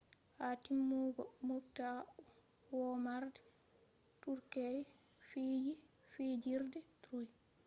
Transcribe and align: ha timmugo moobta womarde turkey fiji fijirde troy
ha 0.37 0.47
timmugo 0.63 1.23
moobta 1.47 1.89
womarde 2.77 3.41
turkey 4.21 4.77
fiji 5.27 5.73
fijirde 6.11 6.79
troy 7.01 7.27